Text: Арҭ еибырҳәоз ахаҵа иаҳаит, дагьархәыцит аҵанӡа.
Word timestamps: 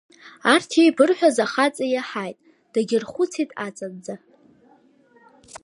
Арҭ 0.53 0.69
еибырҳәоз 0.81 1.37
ахаҵа 1.45 1.85
иаҳаит, 1.89 2.37
дагьархәыцит 2.73 3.49
аҵанӡа. 3.65 4.15